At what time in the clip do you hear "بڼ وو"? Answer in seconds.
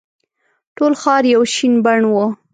1.85-2.25